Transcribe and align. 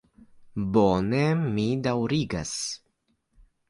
Bone, 0.77 1.21
mi 1.43 1.69
daŭrigas. 1.91 2.59